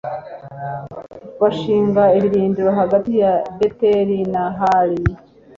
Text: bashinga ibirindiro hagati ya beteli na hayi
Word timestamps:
bashinga 1.41 2.03
ibirindiro 2.17 2.69
hagati 2.79 3.11
ya 3.21 3.33
beteli 3.59 4.17
na 4.33 4.43
hayi 4.59 5.03